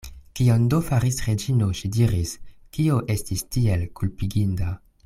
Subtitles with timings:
[0.37, 2.33] Kion do faris Reĝino, ŝi diris,
[2.79, 4.77] kio estis tiel kulpiginda?